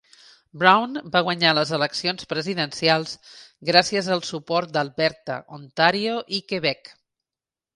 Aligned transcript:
Brown 0.61 0.95
va 1.15 1.19
guanyar 1.27 1.51
les 1.57 1.73
eleccions 1.77 2.27
presidencials 2.31 3.13
gràcies 3.71 4.09
al 4.17 4.25
suport 4.31 4.75
d'Alberta, 4.79 5.39
Ontario 5.59 6.17
i 6.41 6.45
Quebec. 6.53 6.95